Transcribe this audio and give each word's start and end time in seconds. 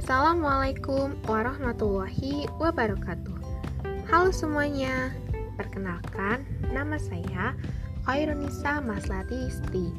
Assalamualaikum 0.00 1.12
warahmatullahi 1.28 2.48
wabarakatuh. 2.56 3.36
Halo 4.08 4.32
semuanya, 4.32 5.12
perkenalkan 5.60 6.40
nama 6.72 6.96
saya 6.96 7.52
Khairunisa 8.08 8.80
Maslati 8.80 9.52
Isti. 9.52 9.92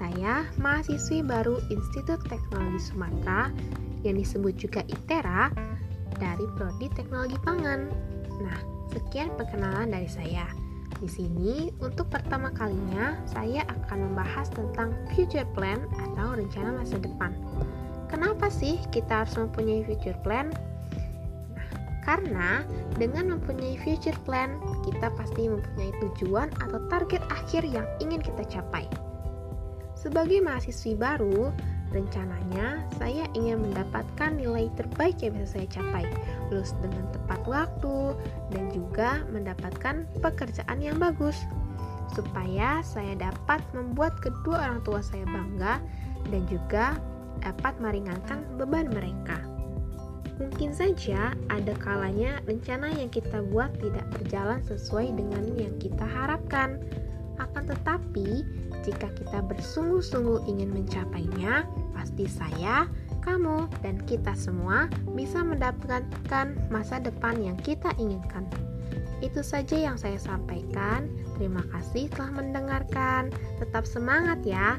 Saya 0.00 0.48
mahasiswi 0.56 1.20
baru 1.20 1.60
Institut 1.68 2.24
Teknologi 2.24 2.80
Sumatera 2.80 3.52
yang 4.00 4.16
disebut 4.16 4.56
juga 4.56 4.80
ITERA 4.88 5.52
dari 6.16 6.48
Prodi 6.56 6.88
Teknologi 6.96 7.36
Pangan. 7.44 7.84
Nah, 8.40 8.58
sekian 8.96 9.28
perkenalan 9.36 9.92
dari 9.92 10.08
saya. 10.08 10.48
Di 11.04 11.08
sini, 11.12 11.68
untuk 11.84 12.08
pertama 12.08 12.48
kalinya, 12.48 13.12
saya 13.28 13.60
akan 13.68 14.08
membahas 14.08 14.48
tentang 14.48 14.96
future 15.12 15.44
plan 15.52 15.84
atau 16.00 16.32
rencana 16.32 16.80
masa 16.80 16.96
depan. 16.96 17.36
Kenapa 18.08 18.48
sih 18.48 18.80
kita 18.88 19.24
harus 19.24 19.36
mempunyai 19.36 19.84
future 19.84 20.16
plan? 20.24 20.48
Nah, 21.52 21.68
karena 22.08 22.64
dengan 22.96 23.36
mempunyai 23.36 23.76
future 23.84 24.16
plan, 24.24 24.56
kita 24.88 25.12
pasti 25.12 25.44
mempunyai 25.44 25.92
tujuan 26.00 26.48
atau 26.64 26.80
target 26.88 27.20
akhir 27.28 27.68
yang 27.68 27.84
ingin 28.00 28.24
kita 28.24 28.48
capai. 28.48 28.88
Sebagai 29.92 30.40
mahasiswi 30.40 30.96
baru, 30.96 31.52
rencananya 31.92 32.80
saya 32.96 33.28
ingin 33.36 33.60
mendapatkan 33.60 34.30
nilai 34.40 34.72
terbaik 34.76 35.20
yang 35.20 35.36
bisa 35.36 35.60
saya 35.60 35.68
capai, 35.68 36.04
lulus 36.48 36.72
dengan 36.80 37.04
tepat 37.12 37.40
waktu, 37.44 38.16
dan 38.56 38.72
juga 38.72 39.20
mendapatkan 39.28 40.08
pekerjaan 40.24 40.78
yang 40.80 40.96
bagus, 40.96 41.36
supaya 42.16 42.80
saya 42.80 43.18
dapat 43.20 43.60
membuat 43.76 44.16
kedua 44.22 44.64
orang 44.64 44.80
tua 44.80 45.04
saya 45.04 45.28
bangga 45.28 45.76
dan 46.32 46.42
juga 46.48 46.96
dapat 47.42 47.78
meringankan 47.80 48.44
beban 48.58 48.90
mereka. 48.90 49.38
Mungkin 50.38 50.70
saja 50.70 51.34
ada 51.50 51.74
kalanya 51.82 52.38
rencana 52.46 52.94
yang 52.94 53.10
kita 53.10 53.42
buat 53.50 53.74
tidak 53.82 54.06
berjalan 54.14 54.62
sesuai 54.62 55.18
dengan 55.18 55.42
yang 55.58 55.74
kita 55.82 56.06
harapkan. 56.06 56.78
Akan 57.42 57.66
tetapi, 57.66 58.46
jika 58.86 59.10
kita 59.18 59.42
bersungguh-sungguh 59.46 60.46
ingin 60.46 60.70
mencapainya, 60.70 61.66
pasti 61.90 62.30
saya, 62.30 62.86
kamu, 63.26 63.66
dan 63.82 63.98
kita 64.06 64.34
semua 64.38 64.86
bisa 65.14 65.42
mendapatkan 65.42 66.54
masa 66.70 67.02
depan 67.02 67.38
yang 67.42 67.58
kita 67.58 67.90
inginkan. 67.98 68.46
Itu 69.18 69.42
saja 69.42 69.74
yang 69.74 69.98
saya 69.98 70.18
sampaikan. 70.22 71.10
Terima 71.38 71.62
kasih 71.74 72.06
telah 72.14 72.38
mendengarkan. 72.38 73.34
Tetap 73.58 73.82
semangat 73.82 74.38
ya. 74.46 74.78